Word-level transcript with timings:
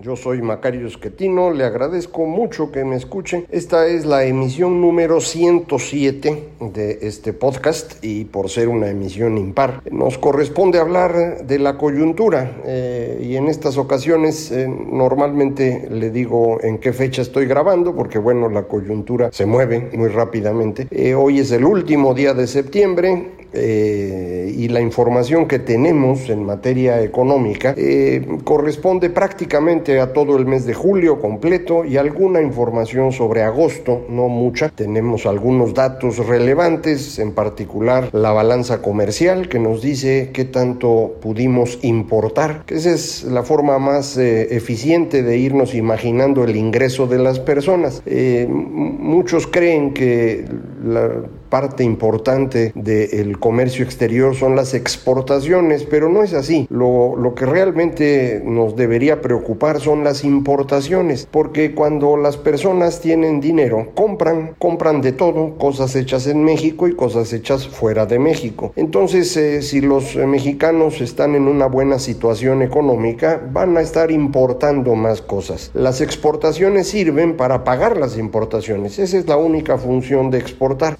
Yo 0.00 0.16
soy 0.16 0.42
Macario 0.42 0.86
Esquetino, 0.88 1.52
le 1.52 1.64
agradezco 1.64 2.26
mucho 2.26 2.72
que 2.72 2.84
me 2.84 2.96
escuchen. 2.96 3.46
Esta 3.50 3.86
es 3.86 4.04
la 4.04 4.24
emisión 4.24 4.80
número 4.80 5.20
107 5.20 6.48
de 6.72 6.98
este 7.02 7.32
podcast 7.32 8.04
y 8.04 8.24
por 8.24 8.50
ser 8.50 8.68
una 8.68 8.88
emisión 8.88 9.38
impar, 9.38 9.82
nos 9.90 10.18
corresponde 10.18 10.78
hablar 10.78 11.46
de 11.46 11.58
la 11.58 11.78
coyuntura 11.78 12.60
eh, 12.64 13.20
y 13.22 13.36
en 13.36 13.48
estas 13.48 13.78
ocasiones 13.78 14.50
eh, 14.50 14.66
normalmente 14.68 15.86
le 15.90 16.10
digo 16.10 16.58
en 16.60 16.78
qué 16.78 16.92
fecha 16.92 17.22
estoy 17.22 17.46
grabando 17.46 17.94
porque 17.94 18.18
bueno, 18.18 18.48
la 18.48 18.64
coyuntura 18.64 19.30
se 19.32 19.46
mueve 19.46 19.90
muy 19.94 20.08
rápidamente. 20.08 20.88
Eh, 20.90 21.14
hoy 21.14 21.38
es 21.38 21.52
el 21.52 21.64
último 21.64 22.14
día 22.14 22.34
de 22.34 22.46
septiembre, 22.48 23.43
eh, 23.54 24.52
y 24.56 24.68
la 24.68 24.80
información 24.80 25.46
que 25.46 25.58
tenemos 25.58 26.28
en 26.28 26.44
materia 26.44 27.02
económica 27.02 27.74
eh, 27.76 28.26
corresponde 28.44 29.10
prácticamente 29.10 30.00
a 30.00 30.12
todo 30.12 30.36
el 30.36 30.46
mes 30.46 30.66
de 30.66 30.74
julio 30.74 31.20
completo 31.20 31.84
y 31.84 31.96
alguna 31.96 32.42
información 32.42 33.12
sobre 33.12 33.42
agosto, 33.42 34.06
no 34.08 34.28
mucha. 34.28 34.68
Tenemos 34.70 35.26
algunos 35.26 35.74
datos 35.74 36.26
relevantes, 36.26 37.18
en 37.18 37.32
particular 37.32 38.08
la 38.12 38.32
balanza 38.32 38.82
comercial 38.82 39.48
que 39.48 39.58
nos 39.58 39.82
dice 39.82 40.30
qué 40.32 40.44
tanto 40.44 41.16
pudimos 41.20 41.78
importar, 41.82 42.64
esa 42.68 42.90
es 42.90 43.24
la 43.24 43.42
forma 43.42 43.78
más 43.78 44.16
eh, 44.16 44.54
eficiente 44.54 45.22
de 45.22 45.38
irnos 45.38 45.74
imaginando 45.74 46.44
el 46.44 46.56
ingreso 46.56 47.06
de 47.06 47.18
las 47.18 47.40
personas. 47.40 48.02
muchos 48.48 49.46
creen 49.46 49.92
que 49.92 50.44
la 50.84 51.10
parte 51.48 51.84
importante 51.84 52.72
del 52.74 53.38
comercio 53.38 53.84
exterior 53.84 54.34
son 54.34 54.56
las 54.56 54.74
exportaciones, 54.74 55.84
pero 55.84 56.08
no 56.08 56.22
es 56.22 56.34
así. 56.34 56.66
Lo, 56.70 57.32
que 57.36 57.46
realmente 57.46 58.42
nos 58.44 58.76
debería 58.76 59.20
preocupar 59.20 59.80
son 59.80 60.04
las 60.04 60.24
importaciones, 60.24 61.26
porque 61.30 61.74
cuando 61.74 62.16
las 62.16 62.36
personas 62.36 63.00
tienen 63.00 63.40
dinero, 63.40 63.88
compran, 63.94 64.54
compran 64.58 65.00
de 65.00 65.12
todo, 65.12 65.56
cosas 65.58 65.96
hechas 65.96 66.26
en 66.26 66.44
México 66.44 66.86
y 66.86 66.94
cosas 66.94 67.32
hechas 67.32 67.66
fuera 67.66 68.06
de 68.06 68.18
México. 68.18 68.72
Entonces, 68.76 69.36
eh, 69.36 69.62
si 69.62 69.80
los 69.80 70.16
mexicanos 70.16 71.00
están 71.00 71.34
en 71.34 71.48
una 71.48 71.66
buena 71.66 71.98
situación 71.98 72.62
económica, 72.62 73.40
van 73.52 73.76
a 73.76 73.80
estar 73.80 74.10
importando 74.10 74.94
más 74.94 75.22
cosas. 75.22 75.70
Las 75.74 76.00
exportaciones 76.00 76.88
sirven 76.88 77.36
para 77.36 77.64
pagar 77.64 77.96
las 77.96 78.18
importaciones. 78.18 78.98
Esa 78.98 79.18
es 79.18 79.26
la 79.26 79.36
única 79.36 79.78
función 79.78 80.30
de 80.30 80.38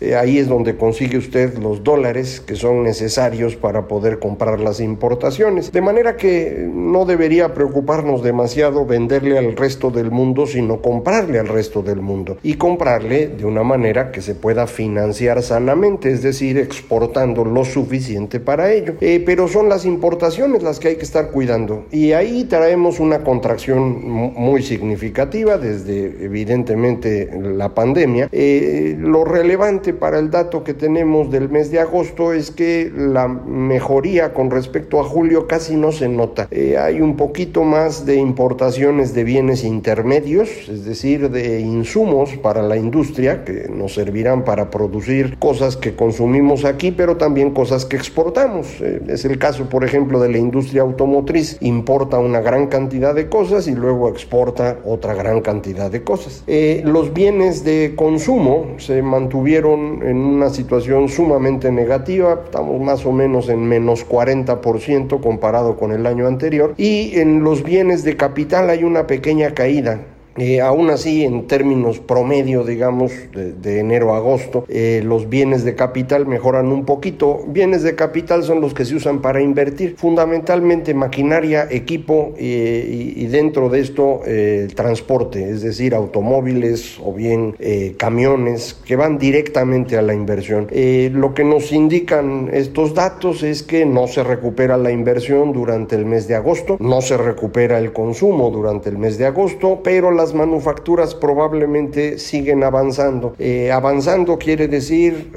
Eh, 0.01 0.15
ahí 0.15 0.39
es 0.39 0.49
donde 0.49 0.77
consigue 0.77 1.19
usted 1.19 1.59
los 1.59 1.83
dólares 1.83 2.41
que 2.41 2.57
son 2.57 2.83
necesarios 2.83 3.57
para 3.57 3.89
poder 3.89 4.19
comprar 4.19 4.61
las 4.61 4.81
importaciones. 4.81 5.73
De 5.73 5.81
manera 5.81 6.17
que 6.17 6.69
no 6.73 7.05
debería 7.05 7.55
preocuparnos 7.55 8.23
demasiado 8.23 8.87
venderle 8.87 9.39
al 9.39 9.57
resto 9.57 9.91
del 9.91 10.11
mundo, 10.11 10.47
sino 10.47 10.81
comprarle 10.81 11.39
al 11.39 11.49
resto 11.49 11.83
del 11.83 12.01
mundo 12.01 12.39
y 12.43 12.55
comprarle 12.55 13.29
de 13.29 13.45
una 13.45 13.63
manera 13.63 14.11
que 14.11 14.23
se 14.23 14.35
pueda 14.35 14.67
financiar 14.67 15.43
sanamente, 15.43 16.11
es 16.11 16.23
decir, 16.23 16.59
exportando 16.59 17.45
lo 17.45 17.65
suficiente 17.65 18.41
para 18.41 18.73
ello. 18.73 18.95
Eh, 19.01 19.23
pero 19.25 19.49
son 19.49 19.69
las 19.69 19.85
importaciones 19.85 20.63
las 20.63 20.79
que 20.79 20.89
hay 20.89 20.97
que 20.97 21.05
estar 21.05 21.31
cuidando 21.31 21.87
y 21.91 22.13
ahí 22.13 22.45
traemos 22.45 23.01
una 23.01 23.23
contracción 23.23 24.05
muy 24.07 24.63
significativa 24.63 25.59
desde 25.59 26.25
evidentemente 26.25 27.31
la 27.33 27.75
pandemia. 27.75 28.29
Eh, 28.33 28.97
lo 28.99 29.25
relevante 29.25 29.64
para 29.65 30.19
el 30.19 30.31
dato 30.31 30.63
que 30.63 30.75
tenemos 30.75 31.31
del 31.31 31.49
mes 31.49 31.71
de 31.71 31.81
agosto 31.81 32.35
es 32.35 32.51
que 32.51 32.93
la 32.95 33.29
mejoría 33.29 34.35
con 34.35 34.51
respecto 34.51 35.01
a 35.01 35.05
julio 35.05 35.47
casi 35.47 35.75
no 35.75 35.91
se 35.91 36.07
nota. 36.07 36.49
Eh, 36.51 36.77
hay 36.77 37.01
un 37.01 37.17
poquito 37.17 37.65
más 37.65 38.05
de 38.05 38.17
importaciones 38.17 39.15
de 39.15 39.25
bienes 39.25 39.65
intermedios, 39.65 40.51
es 40.69 40.85
decir, 40.85 41.31
de 41.31 41.61
insumos 41.61 42.37
para 42.37 42.61
la 42.61 42.77
industria 42.77 43.43
que 43.43 43.71
nos 43.75 43.95
servirán 43.95 44.45
para 44.45 44.69
producir 44.69 45.39
cosas 45.39 45.79
que 45.79 45.97
consumimos 45.97 46.67
aquí, 46.67 46.91
pero 46.91 47.17
también 47.17 47.53
cosas 47.53 47.87
que 47.87 47.97
exportamos. 47.97 48.83
Eh, 48.83 49.01
es 49.09 49.25
el 49.25 49.39
caso, 49.39 49.71
por 49.71 49.83
ejemplo, 49.83 50.21
de 50.21 50.29
la 50.29 50.37
industria 50.37 50.83
automotriz. 50.83 51.57
Importa 51.63 52.19
una 52.19 52.43
gran 52.43 52.67
cantidad 52.67 53.15
de 53.15 53.31
cosas 53.31 53.67
y 53.67 53.75
luego 53.75 54.11
exporta 54.11 54.81
otra 54.85 55.15
gran 55.15 55.41
cantidad 55.41 55.91
de 55.91 56.03
cosas. 56.03 56.45
Eh, 56.49 56.83
los 56.85 57.15
bienes 57.15 57.65
de 57.65 57.95
consumo 57.97 58.75
se 58.77 59.01
mantuvieron 59.01 59.54
en 59.59 60.17
una 60.17 60.51
situación 60.51 61.09
sumamente 61.09 61.71
negativa, 61.71 62.41
estamos 62.45 62.81
más 62.81 63.07
o 63.07 63.13
menos 63.13 63.49
en 63.49 63.67
menos 63.67 64.07
40% 64.09 65.21
comparado 65.21 65.77
con 65.77 65.93
el 65.93 66.07
año 66.07 66.27
anterior 66.27 66.75
y 66.77 67.19
en 67.19 67.43
los 67.45 67.63
bienes 67.63 68.05
de 68.05 68.17
capital 68.17 68.71
hay 68.71 68.85
una 68.85 69.07
pequeña 69.07 69.55
caída 69.55 70.01
eh, 70.37 70.61
aún 70.61 70.91
así, 70.91 71.25
en 71.25 71.47
términos 71.47 72.01
promedio, 72.01 72.65
digamos, 72.65 73.13
de, 73.33 73.79
enero 73.79 74.15
a 74.15 74.17
agosto, 74.17 74.65
eh, 74.69 75.03
los 75.05 75.29
bienes 75.29 75.65
de 75.65 75.75
capital 75.75 76.27
mejoran 76.27 76.67
un 76.69 76.85
poquito. 76.85 77.45
Bienes 77.47 77.83
de 77.83 77.95
capital 77.95 78.43
son 78.43 78.61
los 78.61 78.75
que 78.75 78.85
se 78.85 78.97
usan 78.97 79.21
para 79.21 79.41
invertir, 79.41 79.95
fundamentalmente 79.97 80.93
maquinaria, 80.95 81.69
equipo 81.71 82.35
eh, 82.37 83.15
y, 83.17 83.27
dentro 83.27 83.69
de 83.69 83.81
esto 83.81 84.23
el 84.25 84.75
transporte, 84.75 85.51
es 85.51 85.63
decir, 85.63 85.95
automóviles 85.95 86.99
o 87.03 87.13
bien 87.13 87.57
camiones 87.97 88.75
que 88.85 88.97
van 88.97 89.19
directamente 89.19 89.97
a 89.97 90.03
la 90.03 90.15
inversión. 90.15 90.69
lo 91.13 91.35
que 91.35 91.43
nos 91.43 91.73
indican 91.73 92.51
estos 92.53 92.95
datos 92.95 93.43
es 93.43 93.63
que 93.63 93.87
no 93.87 94.07
se 94.07 94.23
recupera 94.23 94.77
la 94.77 94.91
inversión 94.91 95.53
durante 95.53 95.97
el 95.97 96.05
mes 96.05 96.29
de 96.29 96.37
agosto, 96.37 96.77
no 96.79 97.01
se 97.01 97.17
recupera 97.17 97.79
el 97.79 97.93
consumo 97.93 98.51
durante 98.51 98.89
el 98.89 98.99
mes 98.99 99.19
de 99.19 99.27
agosto, 99.27 99.81
pero 99.83 100.11
la 100.11 100.24
las 100.25 100.33
manufacturas 100.33 101.15
probablemente 101.15 102.19
siguen 102.19 102.65
avanzando. 102.65 103.35
Eh, 103.39 103.71
avanzando 103.71 104.39
quiere 104.39 104.69
decir 104.69 105.31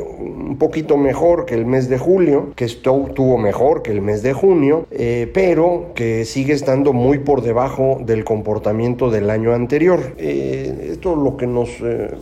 poquito 0.57 0.97
mejor 0.97 1.45
que 1.45 1.55
el 1.55 1.65
mes 1.65 1.89
de 1.89 1.97
julio, 1.97 2.53
que 2.55 2.65
estuvo 2.65 3.37
mejor 3.37 3.81
que 3.81 3.91
el 3.91 4.01
mes 4.01 4.23
de 4.23 4.33
junio, 4.33 4.85
eh, 4.91 5.29
pero 5.33 5.91
que 5.95 6.25
sigue 6.25 6.53
estando 6.53 6.93
muy 6.93 7.19
por 7.19 7.41
debajo 7.41 7.99
del 8.03 8.23
comportamiento 8.23 9.09
del 9.09 9.29
año 9.29 9.53
anterior. 9.53 9.99
Eh, 10.17 10.89
esto 10.91 11.15
lo 11.15 11.37
que 11.37 11.47
nos 11.47 11.69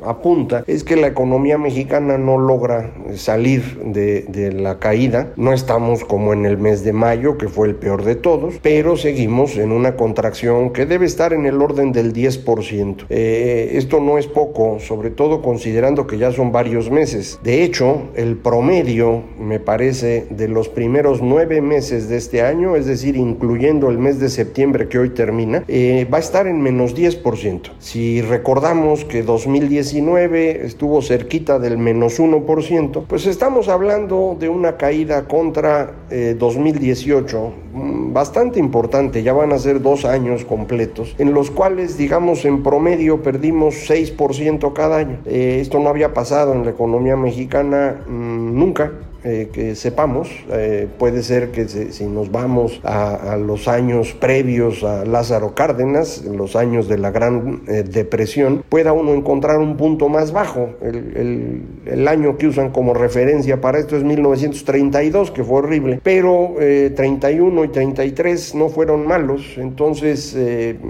apunta 0.03 0.63
es 0.67 0.83
que 0.83 0.95
la 0.95 1.07
economía 1.07 1.57
mexicana 1.57 2.17
no 2.17 2.37
logra 2.37 2.91
salir 3.15 3.79
de, 3.85 4.51
la 4.55 4.79
caída. 4.79 5.33
No 5.35 5.53
estamos 5.53 6.03
como 6.03 6.33
en 6.33 6.45
el 6.45 6.57
mes 6.57 6.83
de 6.83 6.93
mayo, 6.93 7.37
que 7.37 7.47
fue 7.47 7.67
el 7.67 7.75
peor 7.75 8.03
de 8.03 8.15
todos, 8.15 8.55
pero 8.61 8.97
seguimos 8.97 9.57
en 9.57 9.71
una 9.71 9.95
contracción 9.95 10.71
que 10.71 10.85
debe 10.85 11.05
estar 11.05 11.33
en 11.33 11.45
el 11.45 11.61
orden 11.61 11.91
del 11.91 12.13
10%. 12.13 13.05
Eh, 13.09 13.71
esto 13.73 13.99
no 13.99 14.17
es 14.17 14.27
poco, 14.27 14.79
sobre 14.79 15.09
todo 15.09 15.41
considerando 15.41 16.07
que 16.07 16.17
ya 16.17 16.31
son 16.31 16.51
varios 16.51 16.89
meses. 16.89 17.39
De 17.43 17.63
hecho, 17.63 18.09
el 18.15 18.24
el 18.25 18.37
promedio, 18.37 19.23
me 19.39 19.59
parece, 19.59 20.25
de 20.29 20.47
los 20.47 20.67
primeros 20.67 21.21
nueve 21.21 21.61
meses 21.61 22.09
de 22.09 22.17
este 22.17 22.41
año, 22.41 22.75
es 22.75 22.85
decir, 22.85 23.15
incluyendo 23.15 23.89
el 23.89 23.99
mes 23.99 24.19
de 24.19 24.29
septiembre 24.29 24.87
que 24.87 24.97
hoy 24.97 25.09
termina, 25.09 25.63
eh, 25.67 26.07
va 26.11 26.17
a 26.17 26.21
estar 26.21 26.47
en 26.47 26.61
menos 26.61 26.95
10%. 26.95 27.71
Si 27.79 28.21
recordamos 28.21 29.05
que 29.05 29.21
2019 29.21 30.65
estuvo 30.65 31.01
cerquita 31.01 31.59
del 31.59 31.77
menos 31.77 32.19
1%, 32.19 33.03
pues 33.07 33.27
estamos 33.27 33.67
hablando 33.67 34.35
de 34.39 34.49
una 34.49 34.77
caída 34.77 35.27
contra 35.27 35.93
2018 36.09 37.37
eh, 37.37 37.64
bastante 37.75 38.59
importante, 38.59 39.21
ya 39.21 39.33
van 39.33 39.51
a 39.51 39.59
ser 39.59 39.81
dos 39.81 40.05
años 40.05 40.45
completos, 40.45 41.15
en 41.17 41.33
los 41.33 41.51
cuales, 41.51 41.97
digamos, 41.97 42.45
en 42.45 42.63
promedio 42.63 43.21
perdimos 43.21 43.89
6% 43.89 44.71
cada 44.73 44.97
año. 44.97 45.19
Eh, 45.25 45.59
esto 45.61 45.79
no 45.79 45.89
había 45.89 46.13
pasado 46.13 46.53
en 46.53 46.63
la 46.63 46.71
economía 46.71 47.17
mexicana 47.17 48.01
mm, 48.07 48.57
nunca. 48.57 48.91
Eh, 49.27 49.49
que 49.51 49.73
sepamos. 49.73 50.29
Eh, 50.51 50.87
puede 50.99 51.23
ser 51.23 51.49
que 51.49 51.67
si 51.67 52.05
nos 52.05 52.31
vamos 52.31 52.79
a, 52.83 53.37
los 53.37 53.67
años 53.67 54.13
previos 54.13 54.83
a 54.83 55.03
Lázaro 55.03 55.55
Cárdenas, 55.55 56.23
los 56.25 56.55
años 56.55 56.87
de 56.87 56.99
la 56.99 57.09
Gran 57.09 57.63
eh, 57.67 57.81
Depresión, 57.81 58.63
pueda 58.69 58.93
uno 58.93 59.15
encontrar 59.15 59.57
un 59.57 59.77
punto 59.77 60.09
más 60.09 60.31
bajo. 60.31 60.75
El, 60.79 61.63
el, 61.87 62.07
año 62.07 62.37
que 62.37 62.45
usan 62.45 62.69
como 62.69 62.93
referencia 62.93 63.59
para 63.61 63.79
esto 63.79 63.97
es 63.97 64.03
1932, 64.03 65.31
que 65.31 65.43
fue 65.43 65.57
horrible, 65.57 65.99
pero 66.03 66.53
31 66.59 67.63
y 67.63 67.67
33 67.69 68.53
no 68.53 68.69
fueron 68.69 69.07
malos. 69.07 69.55
Entonces, 69.57 70.37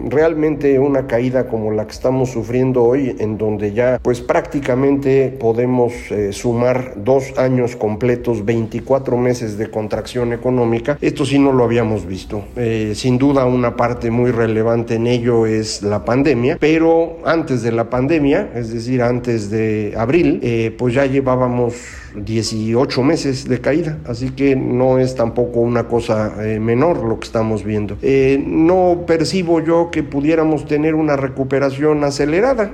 realmente 0.10 0.78
una 0.78 1.08
caída 1.08 1.48
como 1.48 1.72
la 1.72 1.86
que 1.86 1.94
estamos 1.94 2.32
sufriendo 2.32 2.84
hoy, 2.84 3.16
en 3.18 3.38
donde 3.38 3.72
ya 3.72 3.98
pues 4.02 4.20
prácticamente 4.20 5.34
podemos 5.40 5.94
sumar 6.32 6.96
dos 6.98 7.34
años 7.38 7.78
completos 7.78 8.25
24 8.34 9.18
meses 9.18 9.58
de 9.58 9.70
contracción 9.70 10.34
económica, 10.34 10.98
esto 11.02 11.26
sí 11.26 11.38
no 11.40 11.52
lo 11.52 11.64
habíamos 11.64 12.06
visto. 12.06 12.44
Eh, 12.56 12.94
sin 12.96 13.18
duda 13.18 13.46
una 13.46 13.76
parte 13.76 14.10
muy 14.10 14.32
relevante 14.32 14.96
en 14.96 15.08
ello 15.08 15.46
es 15.46 15.84
la 15.84 16.04
pandemia, 16.04 16.58
pero 16.60 17.18
antes 17.26 17.62
de 17.62 17.72
la 17.72 17.90
pandemia, 17.90 18.50
es 18.56 18.74
decir, 18.74 19.02
antes 19.02 19.50
de 19.50 19.94
abril, 19.98 20.40
eh, 20.42 20.74
pues 20.78 20.94
ya 20.96 21.06
llevábamos 21.06 21.76
18 22.16 23.04
meses 23.04 23.48
de 23.48 23.60
caída, 23.60 24.00
así 24.06 24.30
que 24.30 24.56
no 24.56 25.00
es 25.00 25.16
tampoco 25.16 25.60
una 25.60 25.84
cosa 25.88 26.34
eh, 26.40 26.60
menor 26.62 27.04
lo 27.04 27.20
que 27.20 27.26
estamos 27.26 27.64
viendo. 27.64 27.98
No 28.48 29.04
percibo 29.06 29.62
yo 29.62 29.90
que 29.92 30.02
pudiéramos 30.02 30.66
tener 30.66 30.96
una 30.96 31.18
recuperación 31.18 32.04
acelerada. 32.06 32.72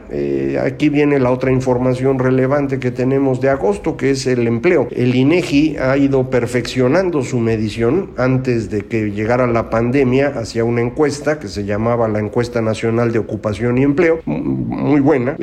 Aquí 0.64 0.90
viene 0.90 1.20
la 1.20 1.32
otra 1.32 1.52
información 1.52 2.20
relevante 2.20 2.80
que 2.80 2.92
tenemos 2.92 3.42
de 3.42 3.50
agosto, 3.50 3.98
que 3.98 4.12
es 4.12 4.28
el 4.28 4.48
empleo. 4.48 4.88
El 4.92 5.16
INEGI 5.16 5.41
ha 5.80 5.98
ido 5.98 6.30
perfeccionando 6.30 7.24
su 7.24 7.40
medición 7.40 8.12
antes 8.18 8.70
de 8.70 8.84
que 8.84 9.12
llegara 9.12 9.48
la 9.48 9.70
pandemia 9.70 10.28
hacia 10.36 10.64
una 10.64 10.82
encuesta 10.82 11.40
que 11.40 11.48
se 11.48 11.66
llamaba 11.66 12.08
la 12.08 12.20
encuesta 12.20 12.62
nacional 12.62 13.12
de 13.12 13.20
ocupación 13.20 13.78
y 13.78 13.84
empleo, 13.84 14.20
muy 14.26 15.00
buena, 15.00 15.36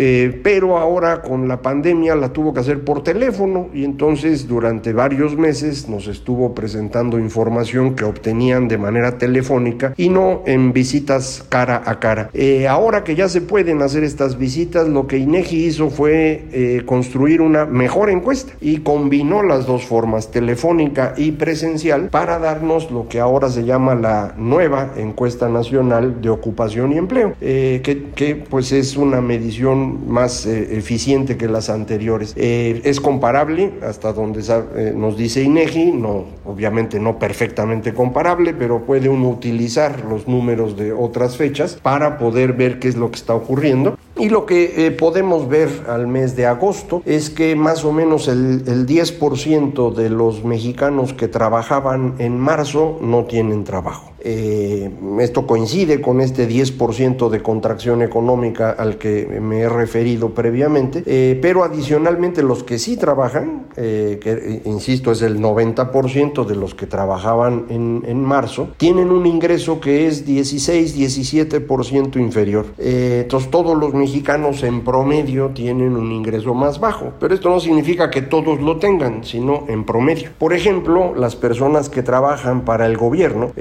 pero 0.43 0.79
ahora 0.79 1.23
con 1.23 1.49
la 1.49 1.63
pandemia 1.63 2.15
la 2.15 2.33
tuvo 2.33 2.53
que 2.53 2.61
hacer 2.61 2.85
por 2.85 3.03
teléfono 3.03 3.69
y 3.73 3.85
entonces 3.85 4.49
durante 4.49 4.93
varios 4.93 5.37
meses 5.37 5.89
nos 5.89 6.07
estuvo 6.07 6.55
presentando 6.55 7.19
información 7.19 7.95
que 7.95 8.05
obtenían 8.05 8.69
de 8.69 8.79
manera 8.79 9.19
telefónica 9.19 9.95
y 9.97 10.09
no 10.09 10.43
en 10.47 10.73
visitas 10.73 11.45
cara 11.49 11.83
a 11.85 11.99
cara. 11.99 12.31
Eh, 12.33 12.67
ahora 12.69 13.05
que 13.05 13.15
ya 13.15 13.29
se 13.29 13.41
pueden 13.41 13.83
hacer 13.83 14.05
estas 14.05 14.39
visitas, 14.39 14.89
lo 14.89 15.07
que 15.07 15.19
INEGI 15.19 15.67
hizo 15.67 15.91
fue 15.91 16.45
eh, 16.53 16.83
construir 16.87 17.41
una 17.41 17.67
mejor 17.67 18.11
encuesta 18.11 18.53
y 18.61 18.79
combinó 18.79 19.43
las 19.43 19.67
dos 19.67 19.85
formas, 19.89 20.31
telefónica 20.31 21.15
y 21.17 21.33
presencial, 21.33 22.09
para 22.11 22.39
darnos 22.39 22.91
lo 22.91 23.09
que 23.09 23.19
ahora 23.19 23.49
se 23.49 23.65
llama 23.65 23.95
la 23.95 24.35
nueva 24.37 24.93
encuesta 24.97 25.49
nacional 25.49 26.21
de 26.21 26.31
ocupación 26.31 26.93
y 26.93 26.99
empleo, 26.99 27.35
eh, 27.41 27.81
que, 27.83 28.37
pues 28.37 28.73
es 28.73 28.97
una 28.97 29.21
medición 29.21 30.09
más 30.09 30.47
eficiente 30.47 31.37
que 31.37 31.49
las 31.49 31.71
anteriores. 31.71 32.35
es 32.37 33.01
comparable 33.01 33.73
hasta 33.83 34.13
donde 34.13 34.43
eh, 34.77 34.93
nos 34.95 35.17
dice 35.17 35.43
INEGI, 35.43 35.93
no, 35.93 36.27
obviamente 36.45 37.01
no 37.01 37.19
perfectamente 37.19 37.95
comparable, 37.95 38.55
pero 38.55 38.85
puede 38.85 39.09
uno 39.09 39.29
utilizar 39.31 40.05
los 40.05 40.29
números 40.29 40.77
de 40.77 40.93
otras 40.93 41.37
fechas 41.37 41.79
para 41.83 42.19
poder 42.19 42.53
ver 42.53 42.79
qué 42.79 42.89
es 42.89 42.97
lo 42.97 43.11
que 43.11 43.17
está 43.17 43.35
ocurriendo. 43.35 43.99
Y 44.19 44.31
lo 44.31 44.47
que 44.47 44.87
eh, 44.87 44.91
podemos 44.91 45.49
ver 45.49 45.69
al 45.89 46.09
mes 46.09 46.35
de 46.35 46.47
agosto 46.47 47.03
es 47.05 47.31
que 47.31 47.55
más 47.55 47.85
o 47.85 47.93
menos 47.93 48.27
el, 48.27 48.65
el 48.67 48.87
10% 48.87 49.95
de 49.95 50.11
los 50.11 50.45
mexicanos 50.45 51.13
que 51.13 51.29
trabajaban 51.29 52.17
en 52.19 52.39
marzo 52.39 52.99
no 53.01 53.25
tienen 53.25 53.65
trabajo. 53.65 54.13
Eh, 54.21 54.91
esto 55.21 55.47
coincide 55.47 56.01
con 56.01 56.21
este 56.21 56.49
10% 56.49 57.29
de 57.29 57.43
contracción 57.43 58.03
económica 58.03 58.71
al 58.71 58.99
que 58.99 59.27
me 59.41 59.61
he 59.61 59.69
referido 59.69 60.31
previamente, 60.31 61.03
eh, 61.07 61.39
pero 61.41 61.63
adicionalmente 61.65 62.43
los 62.43 62.65
que 62.65 62.79
sí 62.79 62.97
trabajan, 62.97 63.67
eh, 63.77 64.19
que 64.21 64.63
insisto 64.65 65.13
es 65.13 65.23
el 65.23 65.41
90% 65.41 66.45
de 66.45 66.57
los 66.57 66.75
que 66.75 66.87
trabajaban 66.87 67.67
en, 67.69 68.03
en, 68.07 68.23
marzo, 68.23 68.69
tienen 68.77 69.11
un 69.11 69.27
ingreso 69.27 69.81
que 69.81 70.07
es 70.07 70.27
16-17% 70.27 72.17
inferior. 72.19 72.67
entonces 72.79 73.51
todos 73.51 73.77
los 73.79 73.95
mexicanos 73.95 74.63
en 74.63 74.83
promedio 74.83 75.51
tienen 75.55 75.97
un 75.97 76.13
ingreso 76.13 76.55
más 76.55 76.81
bajo, 76.81 77.13
pero 77.21 77.35
esto 77.35 77.49
no 77.49 77.61
significa 77.61 78.11
que 78.11 78.23
todos 78.23 78.61
lo 78.61 78.79
tengan, 78.79 79.25
sino 79.25 79.65
en 79.69 79.85
promedio. 79.85 80.31
Por 80.39 80.53
ejemplo, 80.53 81.15
las 81.15 81.37
personas 81.37 81.89
que 81.89 82.03
trabajan 82.03 82.65
para 82.65 82.87
el 82.87 82.97
gobierno, 82.97 83.53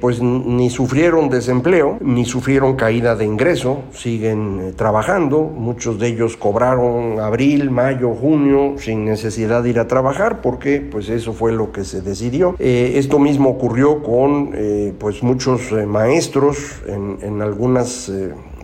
pues 0.00 0.20
ni 0.22 0.70
sufrieron 0.70 1.28
desempleo, 1.28 1.98
ni 2.00 2.24
sufrieron 2.24 2.76
caída 2.76 3.16
de 3.16 3.24
ingreso, 3.24 3.82
siguen 3.92 4.60
eh, 4.60 4.72
trabajando, 4.72 5.42
muchos 5.42 5.98
de 5.98 6.08
ellos 6.08 6.36
cobraron 6.36 7.20
abril, 7.20 7.70
mayo, 7.70 8.14
junio 8.14 8.74
sin 8.78 9.04
necesidad 9.04 9.62
de 9.62 9.70
ir 9.70 9.78
a 9.78 9.88
trabajar 9.88 10.40
porque 10.40 10.80
pues 10.80 11.08
eso 11.08 11.32
fue 11.32 11.52
lo 11.52 11.72
que 11.72 11.84
se 11.84 12.02
decidió. 12.02 12.54
Eh, 12.58 12.92
esto 12.96 13.18
mismo 13.18 13.50
ocurrió 13.50 14.02
con 14.02 14.50
eh, 14.54 14.92
pues 14.98 15.22
muchos 15.22 15.72
maestros 15.86 16.82
en, 16.86 17.18
en 17.22 17.42
algunas 17.42 18.10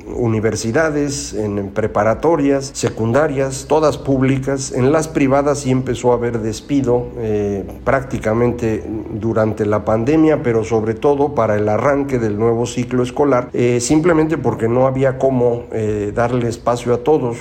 universidades, 0.06 1.32
en 1.34 1.70
preparatorias, 1.70 2.70
secundarias, 2.74 3.66
todas 3.68 3.98
públicas. 3.98 4.72
En 4.72 4.92
las 4.92 5.08
privadas 5.08 5.60
sí 5.60 5.70
empezó 5.70 6.12
a 6.12 6.14
haber 6.14 6.40
despido 6.40 7.08
eh, 7.18 7.64
prácticamente 7.84 8.84
durante 9.12 9.66
la 9.66 9.84
pandemia, 9.84 10.42
pero 10.42 10.64
sobre 10.64 10.94
todo 10.94 11.34
para 11.34 11.56
el 11.56 11.68
arranque 11.68 12.18
del 12.18 12.38
nuevo 12.38 12.66
ciclo 12.66 13.02
escolar, 13.02 13.48
eh, 13.52 13.80
simplemente 13.80 14.38
porque 14.38 14.68
no 14.68 14.86
había 14.86 15.18
cómo 15.18 15.64
eh, 15.72 16.12
darle 16.14 16.48
espacio 16.48 16.94
a 16.94 16.98
todos 16.98 17.36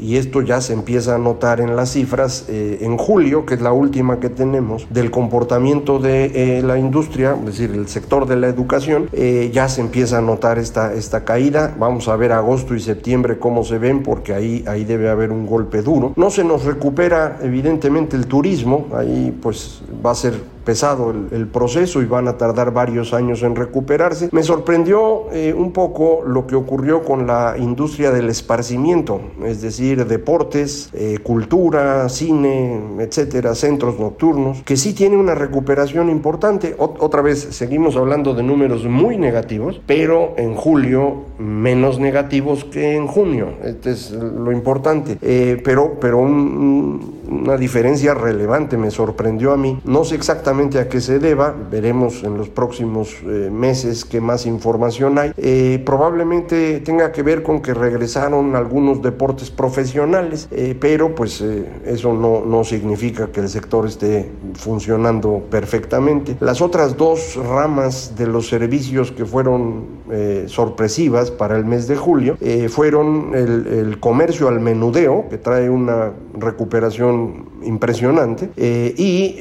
y 0.00 0.16
esto 0.16 0.42
ya 0.42 0.60
se 0.60 0.72
empieza 0.72 1.14
a 1.14 1.18
notar 1.18 1.60
en 1.60 1.76
las 1.76 1.92
cifras 1.92 2.46
en 2.48 2.96
julio, 2.96 3.46
que 3.46 3.54
es 3.54 3.60
la 3.60 3.72
última 3.72 4.20
que 4.20 4.28
tenemos, 4.28 4.86
del 4.90 5.10
comportamiento 5.10 5.98
de 5.98 6.62
la 6.64 6.78
industria, 6.78 7.36
es 7.38 7.46
decir, 7.46 7.70
el 7.70 7.88
sector 7.88 8.26
de 8.26 8.36
la 8.36 8.48
educación, 8.48 9.08
ya 9.52 9.68
se 9.68 9.80
empieza 9.80 10.18
a 10.18 10.20
notar 10.20 10.58
esta, 10.58 10.92
esta 10.92 11.24
caída. 11.24 11.74
Vamos 11.78 11.93
Vamos 11.94 12.08
a 12.08 12.16
ver 12.16 12.32
agosto 12.32 12.74
y 12.74 12.80
septiembre 12.80 13.38
cómo 13.38 13.62
se 13.62 13.78
ven 13.78 14.02
porque 14.02 14.34
ahí, 14.34 14.64
ahí 14.66 14.84
debe 14.84 15.08
haber 15.08 15.30
un 15.30 15.46
golpe 15.46 15.80
duro. 15.80 16.12
No 16.16 16.28
se 16.28 16.42
nos 16.42 16.64
recupera 16.64 17.38
evidentemente 17.40 18.16
el 18.16 18.26
turismo, 18.26 18.88
ahí 18.96 19.32
pues 19.40 19.80
va 20.04 20.10
a 20.10 20.16
ser 20.16 20.34
pesado 20.64 21.10
el, 21.10 21.46
proceso 21.48 22.02
y 22.02 22.06
van 22.06 22.26
a 22.26 22.36
tardar 22.38 22.72
varios 22.72 23.12
años 23.12 23.42
en 23.42 23.54
recuperarse. 23.54 24.28
Me 24.32 24.42
sorprendió 24.42 25.30
eh, 25.30 25.54
un 25.56 25.72
poco 25.72 26.22
lo 26.26 26.46
que 26.46 26.56
ocurrió 26.56 27.02
con 27.02 27.26
la 27.26 27.56
industria 27.58 28.10
del 28.10 28.30
esparcimiento, 28.30 29.20
es 29.44 29.60
decir, 29.60 30.06
deportes, 30.06 30.90
eh, 30.94 31.18
cultura, 31.22 32.08
cine, 32.08 32.80
etcétera, 32.98 33.54
centros 33.54 34.00
nocturnos, 34.00 34.62
que 34.62 34.76
sí 34.76 34.94
tiene 34.94 35.16
una 35.16 35.34
recuperación 35.34 36.08
importante. 36.08 36.74
otra 36.78 37.22
vez 37.22 37.40
seguimos 37.50 37.96
hablando 37.96 38.34
de 38.34 38.42
números 38.42 38.84
muy 38.86 39.18
negativos, 39.18 39.80
pero 39.86 40.34
en 40.36 40.54
julio 40.54 41.24
menos 41.38 41.98
negativos 42.00 42.64
que 42.64 42.96
en 42.96 43.06
junio. 43.06 43.48
Este 43.62 43.92
es 43.92 44.10
lo 44.10 44.50
importante. 44.50 45.18
Eh, 45.20 45.60
pero 45.62 45.98
pero 46.00 46.18
una 46.18 47.56
diferencia 47.56 48.14
relevante 48.14 48.76
me 48.76 48.90
sorprendió 48.90 49.52
a 49.52 49.56
mí. 49.56 49.78
No 49.84 50.04
sé 50.04 50.14
exactamente 50.14 50.53
a 50.54 50.88
qué 50.88 51.00
se 51.00 51.18
deba, 51.18 51.52
veremos 51.68 52.22
en 52.22 52.38
los 52.38 52.48
próximos 52.48 53.16
eh, 53.24 53.50
meses 53.50 54.04
qué 54.04 54.20
más 54.20 54.46
información 54.46 55.18
hay. 55.18 55.32
Eh, 55.36 55.82
probablemente 55.84 56.80
tenga 56.80 57.10
que 57.10 57.24
ver 57.24 57.42
con 57.42 57.60
que 57.60 57.74
regresaron 57.74 58.54
algunos 58.54 59.02
deportes 59.02 59.50
profesionales, 59.50 60.46
eh, 60.52 60.76
pero 60.78 61.14
pues 61.14 61.40
eso 61.40 62.14
no, 62.14 62.44
no 62.44 62.62
significa 62.62 63.32
que 63.32 63.40
el 63.40 63.48
sector 63.48 63.86
esté 63.86 64.30
funcionando 64.54 65.42
perfectamente. 65.50 66.36
Las 66.38 66.60
otras 66.60 66.96
dos 66.96 67.34
ramas 67.34 68.14
de 68.16 68.28
los 68.28 68.48
servicios 68.48 69.10
que 69.10 69.24
fueron 69.24 70.03
eh, 70.16 70.44
sorpresivas 70.46 71.32
para 71.32 71.56
el 71.56 71.64
mes 71.64 71.88
de 71.88 71.96
julio 71.96 72.36
eh, 72.40 72.68
fueron 72.68 73.32
el, 73.34 73.66
el, 73.66 73.98
comercio 73.98 74.46
al 74.46 74.60
menudeo, 74.60 75.24
que 75.28 75.38
trae 75.38 75.68
una 75.68 76.12
recuperación 76.38 77.46
impresionante, 77.64 78.50
eh, 78.56 78.94
y 78.96 79.36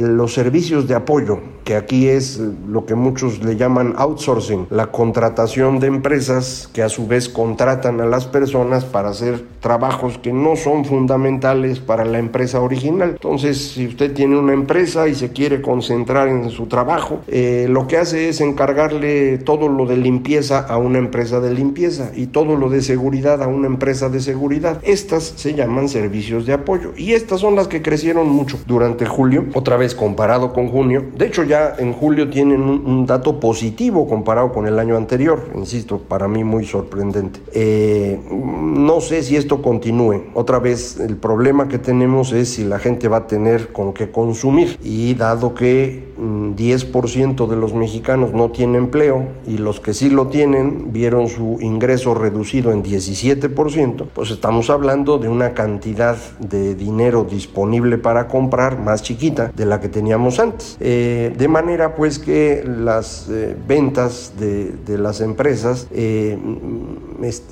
los 0.00 0.34
servicios 0.34 0.86
de 0.88 0.94
apoyo, 0.94 1.38
que 1.64 1.74
aquí 1.76 2.08
es 2.08 2.38
lo 2.68 2.84
que 2.84 2.94
muchos 2.94 3.42
le 3.42 3.56
llaman 3.56 3.94
outsourcing, 3.96 4.66
la 4.70 4.88
contratación 4.88 5.80
de 5.80 5.86
empresas 5.86 6.68
que 6.74 6.82
a 6.82 6.90
su 6.90 7.06
vez 7.06 7.28
contratan 7.28 8.00
a 8.00 8.06
las 8.06 8.26
personas 8.26 8.84
para 8.84 9.10
hacer 9.10 9.44
trabajos 9.60 10.18
que 10.18 10.32
no 10.32 10.56
son 10.56 10.84
fundamentales 10.84 11.78
para 11.78 12.04
la 12.04 12.18
empresa 12.18 12.60
original. 12.60 13.10
Entonces, 13.10 13.72
si 13.72 13.86
usted 13.86 14.12
tiene 14.12 14.36
una 14.36 14.52
empresa 14.52 15.08
y 15.08 15.14
se 15.14 15.30
quiere 15.30 15.62
concentrar 15.62 16.28
en 16.28 16.50
su 16.50 16.66
trabajo, 16.66 17.20
lo 17.28 17.86
que 17.86 17.96
hace 17.96 18.28
es 18.28 18.40
encargarle 18.40 19.38
todo 19.38 19.68
lo 19.68 19.86
de 19.86 19.96
limpieza 20.10 20.58
a 20.58 20.76
una 20.76 20.98
empresa 20.98 21.38
de 21.38 21.54
limpieza 21.54 22.10
y 22.16 22.26
todo 22.26 22.56
lo 22.56 22.68
de 22.68 22.82
seguridad 22.82 23.42
a 23.42 23.46
una 23.46 23.68
empresa 23.68 24.08
de 24.08 24.20
seguridad. 24.20 24.80
Estas 24.82 25.22
se 25.36 25.54
llaman 25.54 25.88
servicios 25.88 26.46
de 26.46 26.52
apoyo 26.52 26.92
y 26.96 27.12
estas 27.12 27.40
son 27.40 27.54
las 27.54 27.68
que 27.68 27.80
crecieron 27.80 28.28
mucho 28.28 28.58
durante 28.66 29.06
julio, 29.06 29.44
otra 29.54 29.76
vez 29.76 29.94
comparado 29.94 30.52
con 30.52 30.68
junio. 30.68 31.04
De 31.16 31.26
hecho 31.26 31.44
ya 31.44 31.74
en 31.78 31.92
julio 31.92 32.28
tienen 32.28 32.60
un, 32.60 33.06
dato 33.06 33.40
positivo 33.40 34.08
comparado 34.08 34.52
con 34.52 34.66
el 34.66 34.78
año 34.78 34.96
anterior, 34.96 35.50
insisto, 35.54 35.98
para 35.98 36.26
mí 36.28 36.44
muy 36.44 36.66
sorprendente. 36.66 37.40
Eh, 37.52 38.18
no 38.30 39.00
sé 39.00 39.22
si 39.22 39.36
esto 39.36 39.62
continúe. 39.62 40.24
Otra 40.34 40.58
vez 40.58 40.98
el 40.98 41.16
problema 41.16 41.68
que 41.68 41.78
tenemos 41.78 42.32
es 42.32 42.50
si 42.50 42.64
la 42.64 42.78
gente 42.78 43.08
va 43.08 43.18
a 43.18 43.26
tener 43.26 43.72
con 43.72 43.92
qué 43.92 44.10
consumir 44.10 44.78
y 44.82 45.14
dado 45.14 45.54
que 45.54 46.10
10% 46.18 47.46
mm, 47.46 47.50
de 47.50 47.56
los 47.56 47.74
mexicanos 47.74 48.32
no 48.32 48.50
tienen 48.50 48.76
empleo 48.76 49.26
y 49.46 49.58
los 49.58 49.80
que 49.80 49.89
sí 49.94 50.10
lo 50.10 50.28
tienen 50.28 50.92
vieron 50.92 51.28
su 51.28 51.58
ingreso 51.60 52.14
reducido 52.14 52.72
en 52.72 52.82
17%, 52.82 54.06
pues 54.12 54.30
estamos 54.30 54.70
hablando 54.70 55.18
de 55.18 55.28
una 55.28 55.54
cantidad 55.54 56.16
de 56.38 56.74
dinero 56.74 57.26
disponible 57.28 57.98
para 57.98 58.28
comprar 58.28 58.78
más 58.78 59.02
chiquita 59.02 59.52
de 59.54 59.66
la 59.66 59.80
que 59.80 59.88
teníamos 59.88 60.38
antes. 60.38 60.76
Eh, 60.80 61.34
de 61.36 61.48
manera 61.48 61.94
pues 61.94 62.18
que 62.18 62.64
las 62.64 63.28
eh, 63.30 63.56
ventas 63.66 64.34
de, 64.38 64.70
las 64.98 65.20
empresas 65.20 65.86
eh, 65.92 66.36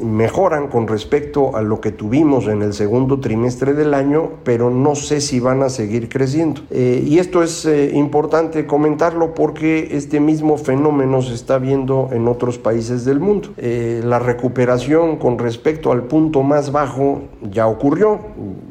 mejoran 0.01 0.69
con 0.69 0.89
respecto 0.89 1.57
a 1.57 1.63
lo 1.63 1.81
que 1.81 1.93
tuvimos 1.93 2.47
en 2.47 2.63
el 2.63 2.73
segundo 2.73 3.21
trimestre 3.21 3.75
del 3.75 3.95
año, 3.95 4.31
pero 4.45 4.71
no 4.71 4.95
sé 4.95 5.21
si 5.21 5.41
van 5.41 5.63
a 5.63 5.69
seguir 5.69 6.09
creciendo. 6.09 6.63
y 6.71 7.19
esto 7.19 7.43
es 7.43 7.67
importante 7.93 8.67
comentarlo 8.67 9.35
porque 9.35 9.89
este 9.93 10.21
mismo 10.21 10.57
fenómeno 10.57 11.23
se 11.23 11.35
está 11.35 11.59
viendo 11.59 12.09
en 12.13 12.28
otros 12.29 12.59
países 12.59 13.05
del 13.05 13.21
mundo. 13.21 13.51
Eh, 13.57 14.01
la 14.05 14.19
recuperación 14.19 15.17
con 15.17 15.39
respecto 15.39 15.93
al 15.93 16.05
punto 16.05 16.43
más 16.43 16.73
bajo 16.73 17.23
ya 17.51 17.67
ocurrió, 17.67 18.21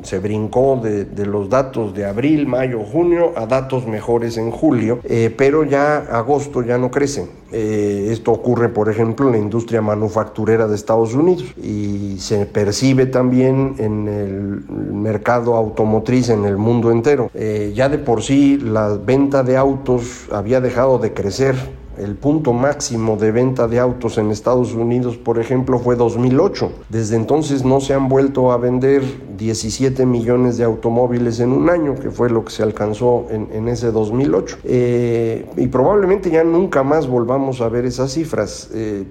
se 0.04 0.20
brincó 0.20 0.80
de, 0.82 1.26
los 1.26 1.50
datos 1.50 1.94
de 1.94 2.06
abril, 2.06 2.48
mayo, 2.48 2.80
junio 2.80 3.34
a 3.36 3.46
datos 3.46 3.86
mejores 3.86 4.38
en 4.38 4.52
julio, 4.52 5.00
eh, 5.04 5.34
pero 5.36 5.64
ya 5.64 5.98
agosto 5.98 6.64
ya 6.64 6.78
no 6.78 6.92
crecen. 6.92 7.30
Eh, 7.52 8.10
esto 8.12 8.34
ocurre, 8.34 8.68
por 8.68 8.90
ejemplo, 8.90 9.28
en 9.28 9.32
la 9.32 9.38
industria 9.38 9.82
manufacturera 9.82 10.68
de 10.68 10.76
Estados 10.76 11.14
Unidos 11.14 11.46
y 11.62 12.18
se 12.20 12.46
percibe 12.46 13.06
también 13.06 13.76
en 13.78 14.08
el 14.10 14.94
mercado 14.94 15.56
automotriz 15.56 16.30
en 16.30 16.46
el 16.46 16.58
mundo 16.58 16.92
entero. 16.92 17.32
ya 17.74 17.90
de 17.90 17.98
por 17.98 18.22
sí 18.22 18.58
la 18.58 18.98
venta 18.98 19.44
de 19.44 19.56
autos 19.56 20.28
había 20.32 20.60
dejado 20.60 21.00
de 21.00 21.14
crecer 21.14 21.56
el 21.98 22.16
punto 22.16 22.54
máximo 22.54 23.18
de 23.18 23.32
venta 23.32 23.68
de 23.68 23.80
autos 23.80 24.18
en 24.18 24.32
Estados 24.32 24.74
Unidos, 24.74 25.18
por 25.18 25.40
ejemplo, 25.40 25.80
fue 25.80 25.96
2008. 25.96 26.72
Desde 26.90 27.16
entonces 27.16 27.64
no 27.66 27.80
se 27.80 27.94
han 27.94 28.08
vuelto 28.10 28.52
a 28.52 28.58
vender 28.58 29.04
17 29.38 30.06
millones 30.06 30.58
de 30.58 30.64
automóviles 30.64 31.40
en 31.40 31.52
un 31.52 31.70
año, 31.70 31.96
que 31.96 32.10
fue 32.10 32.30
lo 32.30 32.44
que 32.46 32.52
se 32.52 32.64
alcanzó 32.64 33.26
en, 33.30 33.68
ese 33.68 33.92
2008. 33.92 34.58
Eh, 34.64 35.46
y 35.58 35.68
probablemente 35.68 36.30
ya 36.30 36.44
nunca 36.44 36.84
más 36.84 37.08
volvamos 37.08 37.62
a 37.62 37.70
ver 37.70 37.86
esas 37.86 38.12
cifras. 38.14 38.70
Eh, 38.74 39.06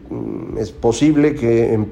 es 0.58 0.72
posible 0.72 1.34
que 1.34 1.74
em, 1.74 1.86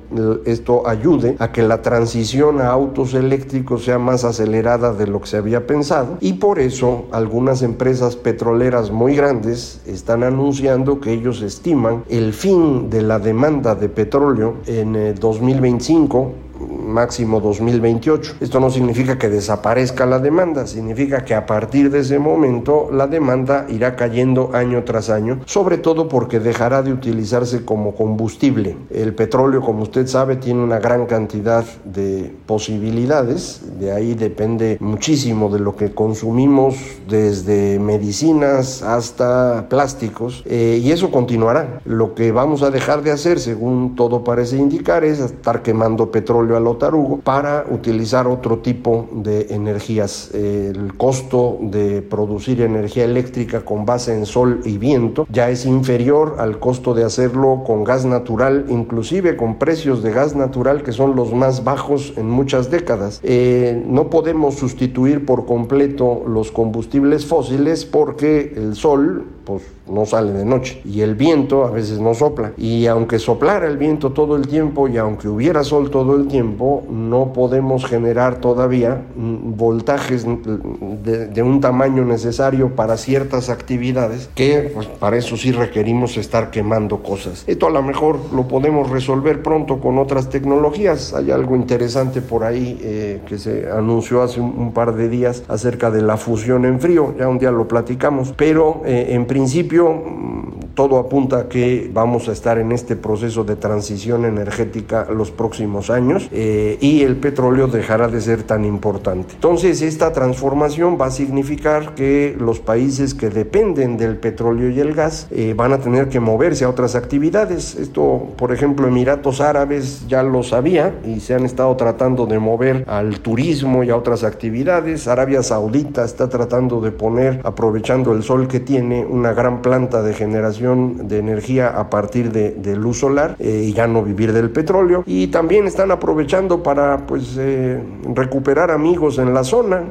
esto 0.44 0.86
ayude 0.86 1.36
a 1.38 1.52
que 1.52 1.62
la 1.62 1.82
transición 1.82 2.60
a 2.60 2.68
autos 2.68 3.14
eléctricos 3.14 3.84
sea 3.84 3.98
más 3.98 4.24
acelerada 4.24 4.92
de 4.92 5.06
lo 5.06 5.20
que 5.20 5.26
se 5.26 5.36
había 5.36 5.66
pensado 5.66 6.18
y 6.20 6.34
por 6.34 6.58
eso 6.58 7.06
algunas 7.12 7.62
empresas 7.62 8.16
petroleras 8.16 8.90
muy 8.90 9.16
grandes 9.16 9.80
están 9.86 10.22
anunciando 10.22 10.83
que 11.00 11.12
ellos 11.12 11.42
estiman 11.42 12.04
el 12.08 12.32
fin 12.32 12.90
de 12.90 13.02
la 13.02 13.18
demanda 13.18 13.74
de 13.74 13.88
petróleo 13.88 14.56
en 14.66 15.14
2025 15.14 16.20
eh, 16.20 16.43
máximo 16.60 17.40
2028. 17.40 18.36
Esto 18.40 18.60
no 18.60 18.70
significa 18.70 19.18
que 19.18 19.28
desaparezca 19.28 20.06
la 20.06 20.18
demanda, 20.18 20.66
significa 20.66 21.24
que 21.24 21.34
a 21.34 21.46
partir 21.46 21.90
de 21.90 22.00
ese 22.00 22.18
momento 22.18 22.88
la 22.92 23.06
demanda 23.06 23.66
irá 23.68 23.96
cayendo 23.96 24.50
año 24.54 24.84
tras 24.84 25.10
año, 25.10 25.40
sobre 25.46 25.78
todo 25.78 26.08
porque 26.08 26.40
dejará 26.40 26.82
de 26.82 26.92
utilizarse 26.92 27.64
como 27.64 27.94
combustible. 27.94 28.76
El 28.90 29.14
petróleo, 29.14 29.60
como 29.60 29.82
usted 29.82 30.06
sabe, 30.06 30.36
tiene 30.36 30.62
una 30.62 30.78
gran 30.78 31.06
cantidad 31.06 31.64
de 31.84 32.34
posibilidades, 32.46 33.62
de 33.78 33.92
ahí 33.92 34.14
depende 34.14 34.76
muchísimo 34.80 35.48
de 35.48 35.58
lo 35.58 35.76
que 35.76 35.92
consumimos, 35.92 36.76
desde 37.08 37.78
medicinas 37.78 38.82
hasta 38.82 39.66
plásticos, 39.68 40.42
eh, 40.46 40.80
y 40.82 40.92
eso 40.92 41.10
continuará. 41.10 41.80
Lo 41.84 42.14
que 42.14 42.32
vamos 42.32 42.62
a 42.62 42.70
dejar 42.70 43.02
de 43.02 43.10
hacer, 43.10 43.40
según 43.40 43.94
todo 43.96 44.24
parece 44.24 44.56
indicar, 44.56 45.04
es 45.04 45.20
estar 45.20 45.62
quemando 45.62 46.10
petróleo 46.10 46.43
a 46.52 46.60
lo 46.60 46.76
tarugo 46.76 47.18
para 47.18 47.64
utilizar 47.70 48.26
otro 48.26 48.58
tipo 48.58 49.08
de 49.12 49.46
energías. 49.50 50.30
El 50.34 50.94
costo 50.96 51.58
de 51.60 52.02
producir 52.02 52.60
energía 52.60 53.04
eléctrica 53.04 53.64
con 53.64 53.86
base 53.86 54.14
en 54.14 54.26
sol 54.26 54.60
y 54.64 54.78
viento 54.78 55.26
ya 55.30 55.50
es 55.50 55.64
inferior 55.66 56.36
al 56.38 56.58
costo 56.58 56.94
de 56.94 57.04
hacerlo 57.04 57.62
con 57.66 57.84
gas 57.84 58.04
natural, 58.04 58.66
inclusive 58.68 59.36
con 59.36 59.58
precios 59.58 60.02
de 60.02 60.12
gas 60.12 60.36
natural 60.36 60.82
que 60.82 60.92
son 60.92 61.16
los 61.16 61.32
más 61.32 61.64
bajos 61.64 62.12
en 62.16 62.28
muchas 62.28 62.70
décadas. 62.70 63.20
Eh, 63.22 63.82
no 63.86 64.10
podemos 64.10 64.56
sustituir 64.56 65.24
por 65.24 65.46
completo 65.46 66.24
los 66.26 66.52
combustibles 66.52 67.26
fósiles 67.26 67.84
porque 67.84 68.52
el 68.56 68.74
sol 68.74 69.24
pues 69.44 69.62
no 69.88 70.06
sale 70.06 70.32
de 70.32 70.44
noche. 70.44 70.80
Y 70.84 71.02
el 71.02 71.14
viento 71.14 71.64
a 71.64 71.70
veces 71.70 72.00
no 72.00 72.14
sopla. 72.14 72.52
Y 72.56 72.86
aunque 72.86 73.18
soplara 73.18 73.66
el 73.66 73.76
viento 73.76 74.12
todo 74.12 74.36
el 74.36 74.46
tiempo 74.48 74.88
y 74.88 74.96
aunque 74.96 75.28
hubiera 75.28 75.64
sol 75.64 75.90
todo 75.90 76.16
el 76.16 76.28
tiempo 76.28 76.84
no 76.90 77.32
podemos 77.32 77.84
generar 77.84 78.40
todavía 78.40 79.02
mm, 79.16 79.56
voltajes 79.56 80.24
de, 80.24 81.42
un 81.42 81.60
tamaño 81.60 82.04
necesario 82.04 82.74
para 82.74 82.96
ciertas 82.96 83.50
actividades 83.50 84.30
que 84.34 84.70
pues 84.74 84.86
para 84.86 85.18
eso 85.18 85.36
sí 85.36 85.52
requerimos 85.52 86.16
estar 86.16 86.50
quemando 86.50 87.02
cosas. 87.02 87.44
Esto 87.46 87.66
a 87.66 87.70
lo 87.70 87.82
mejor 87.82 88.18
lo 88.34 88.48
podemos 88.48 88.88
resolver 88.90 89.42
pronto 89.42 89.80
con 89.80 89.98
otras 89.98 90.30
tecnologías. 90.30 91.12
Hay 91.12 91.30
algo 91.30 91.54
interesante 91.54 92.22
por 92.22 92.44
ahí 92.44 92.78
eh, 92.82 93.20
que 93.26 93.38
se 93.38 93.70
anunció 93.70 94.22
hace 94.22 94.40
un, 94.40 94.72
par 94.72 94.94
de 94.94 95.08
días 95.08 95.44
acerca 95.48 95.90
de 95.90 96.02
la 96.02 96.16
fusión 96.16 96.64
en 96.64 96.80
frío. 96.80 97.14
Ya 97.18 97.28
un 97.28 97.38
día 97.38 97.50
lo 97.50 97.68
platicamos. 97.68 98.32
Pero 98.36 98.82
eh, 98.86 99.08
en 99.10 99.26
principio, 99.34 100.33
todo 100.74 100.98
apunta 100.98 101.38
a 101.38 101.48
que 101.48 101.90
vamos 101.92 102.28
a 102.28 102.32
estar 102.32 102.58
en 102.58 102.72
este 102.72 102.96
proceso 102.96 103.44
de 103.44 103.56
transición 103.56 104.24
energética 104.24 105.06
los 105.10 105.30
próximos 105.30 105.90
años 105.90 106.28
eh, 106.32 106.78
y 106.80 107.02
el 107.02 107.16
petróleo 107.16 107.68
dejará 107.68 108.08
de 108.08 108.20
ser 108.20 108.42
tan 108.42 108.64
importante. 108.64 109.34
Entonces, 109.34 109.82
esta 109.82 110.12
transformación 110.12 110.98
va 111.00 111.06
a 111.06 111.10
significar 111.10 111.94
que 111.94 112.36
los 112.38 112.60
países 112.60 113.14
que 113.14 113.30
dependen 113.30 113.96
del 113.96 114.16
petróleo 114.16 114.70
y 114.70 114.80
el 114.80 114.94
gas 114.94 115.28
eh, 115.30 115.54
van 115.56 115.72
a 115.72 115.78
tener 115.78 116.08
que 116.08 116.20
moverse 116.20 116.64
a 116.64 116.68
otras 116.68 116.94
actividades. 116.94 117.76
Esto, 117.76 118.28
por 118.36 118.52
ejemplo, 118.52 118.88
Emiratos 118.88 119.40
Árabes 119.40 120.06
ya 120.08 120.22
lo 120.22 120.42
sabía 120.42 120.94
y 121.06 121.20
se 121.20 121.34
han 121.34 121.44
estado 121.44 121.74
tratando 121.76 122.26
de 122.26 122.38
mover 122.38 122.84
al 122.88 123.20
turismo 123.20 123.84
y 123.84 123.90
a 123.90 123.96
otras 123.96 124.24
actividades. 124.24 125.06
Arabia 125.08 125.42
Saudita 125.42 126.04
está 126.04 126.28
tratando 126.28 126.80
de 126.80 126.90
poner, 126.90 127.40
aprovechando 127.44 128.12
el 128.12 128.22
sol 128.22 128.48
que 128.48 128.60
tiene, 128.60 129.04
una 129.04 129.32
gran 129.32 129.62
planta 129.62 130.02
de 130.02 130.14
generación 130.14 130.63
de 130.64 131.18
energía 131.18 131.68
a 131.68 131.90
partir 131.90 132.32
de, 132.32 132.76
luz 132.76 132.98
solar 132.98 133.36
eh, 133.38 133.64
y 133.66 133.72
ya 133.72 133.86
no 133.86 134.02
vivir 134.02 134.32
del 134.32 134.50
petróleo. 134.50 135.04
Y 135.06 135.28
también 135.28 135.66
están 135.66 135.90
aprovechando 135.90 136.62
para 136.62 137.06
pues 137.06 137.36
eh, 137.38 137.82
recuperar 138.14 138.70
amigos 138.70 139.18
en 139.18 139.32
la 139.32 139.44
zona 139.44 139.84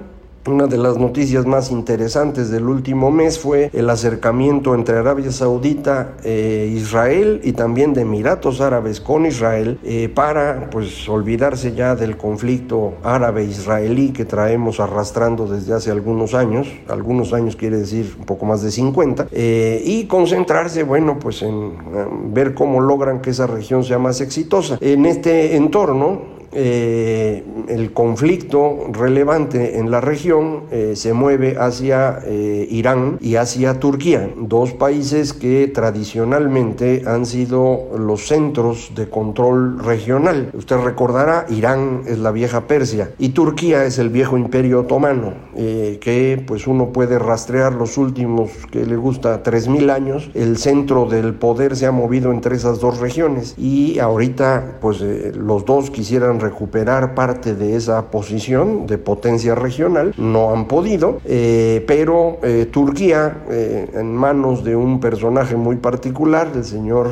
Una 0.45 0.67
de 0.67 0.77
las 0.77 0.97
noticias 0.97 1.45
más 1.45 1.71
interesantes 1.71 2.49
del 2.49 2.67
último 2.67 3.11
mes 3.11 3.39
fue 3.39 3.69
el 3.71 3.89
acercamiento 3.89 4.75
entre 4.75 4.97
Arabia 4.97 5.31
Saudita 5.31 6.15
e 6.21 6.69
Israel 6.75 7.39
y 7.45 7.53
también 7.53 7.93
de 7.93 8.01
Emiratos 8.01 8.59
Árabes 8.59 8.99
con 8.99 9.25
Israel 9.25 9.79
eh, 9.85 10.09
para 10.13 10.69
pues 10.69 11.07
olvidarse 11.07 11.73
ya 11.75 11.95
del 11.95 12.17
conflicto 12.17 12.95
árabe-israelí 13.03 14.11
que 14.11 14.25
traemos 14.25 14.81
arrastrando 14.81 15.47
desde 15.47 15.75
hace 15.75 15.91
algunos 15.91 16.33
años, 16.33 16.67
algunos 16.89 17.31
años 17.31 17.55
quiere 17.55 17.77
decir 17.77 18.13
un 18.19 18.25
poco 18.25 18.45
más 18.45 18.61
de 18.61 18.71
50, 18.71 19.29
eh, 19.31 19.81
y 19.85 20.07
concentrarse, 20.07 20.83
bueno, 20.83 21.19
pues 21.19 21.41
en 21.41 22.33
ver 22.33 22.53
cómo 22.53 22.81
logran 22.81 23.21
que 23.21 23.29
esa 23.29 23.47
región 23.47 23.85
sea 23.85 23.97
más 23.97 24.19
exitosa. 24.19 24.77
En 24.81 25.05
este 25.05 25.55
entorno, 25.55 26.42
eh, 26.55 27.43
el 27.67 27.93
conflicto 27.93 28.87
relevante 28.91 29.79
en 29.79 29.89
la 29.89 30.01
región 30.01 30.63
eh, 30.71 30.93
se 30.95 31.13
mueve 31.13 31.55
hacia 31.57 32.19
eh, 32.25 32.67
Irán 32.69 33.17
y 33.21 33.35
hacia 33.35 33.79
Turquía, 33.79 34.29
dos 34.37 34.73
países 34.73 35.33
que 35.33 35.67
tradicionalmente 35.67 37.03
han 37.05 37.25
sido 37.25 37.97
los 37.97 38.27
centros 38.27 38.91
de 38.95 39.09
control 39.09 39.79
regional. 39.79 40.51
Usted 40.53 40.77
recordará, 40.77 41.45
Irán 41.49 42.01
es 42.05 42.19
la 42.19 42.31
vieja 42.31 42.67
Persia 42.67 43.11
y 43.17 43.29
Turquía 43.29 43.85
es 43.85 43.97
el 43.97 44.09
viejo 44.09 44.37
imperio 44.37 44.81
otomano, 44.81 45.33
que 45.55 46.43
pues 46.45 46.67
uno 46.67 46.89
puede 46.91 47.17
rastrear 47.19 47.73
los 47.73 47.97
últimos, 47.97 48.51
que 48.71 48.85
le 48.85 48.95
gusta, 48.95 49.43
3.000 49.43 49.89
años. 49.89 50.29
El 50.33 50.57
centro 50.57 51.05
del 51.05 51.33
poder 51.33 51.75
se 51.75 51.85
ha 51.85 51.91
movido 51.91 52.31
entre 52.31 52.55
esas 52.55 52.79
dos 52.79 52.99
regiones 52.99 53.55
y 53.57 53.99
ahorita 53.99 54.77
pues 54.81 55.01
los 55.01 55.65
dos 55.65 55.89
quisieran 55.89 56.39
recuperar 56.43 57.15
parte 57.15 57.55
de 57.55 57.75
esa 57.75 58.11
posición 58.11 58.85
de 58.85 58.97
potencia 58.97 59.55
regional. 59.55 60.13
No 60.17 60.51
han 60.51 60.67
podido, 60.67 61.19
eh, 61.25 61.83
pero 61.87 62.37
eh, 62.43 62.67
Turquía, 62.71 63.43
eh, 63.49 63.89
en 63.93 64.15
manos 64.15 64.63
de 64.63 64.75
un 64.75 64.99
personaje 64.99 65.55
muy 65.55 65.77
particular, 65.77 66.51
el 66.55 66.63
señor 66.63 67.09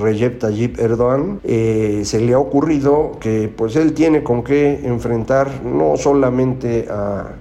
Recep 0.00 0.38
Tayyip 0.38 0.78
Erdogan, 0.78 1.40
se 1.42 2.20
le 2.20 2.34
ha 2.34 2.38
ocurrido 2.38 3.12
que 3.20 3.50
pues 3.54 3.76
él 3.76 3.92
tiene 3.92 4.22
con 4.22 4.42
qué 4.42 4.80
enfrentar 4.84 5.48
no 5.64 5.96
solamente 5.96 6.86
a 6.90 7.32